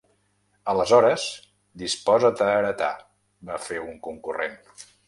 -Aleshores, 0.71 1.25
disposa't 1.83 2.43
a 2.47 2.51
heretar…- 2.57 3.07
va 3.53 3.63
fer 3.69 3.83
un 3.87 4.05
concurrent. 4.11 4.63